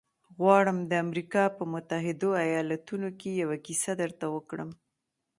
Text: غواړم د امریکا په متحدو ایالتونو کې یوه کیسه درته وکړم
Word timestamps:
غواړم 0.37 0.77
د 0.89 0.91
امریکا 1.05 1.43
په 1.57 1.63
متحدو 1.73 2.29
ایالتونو 2.45 3.09
کې 3.19 3.29
یوه 3.41 3.57
کیسه 3.65 3.91
درته 4.01 4.25
وکړم 4.35 4.69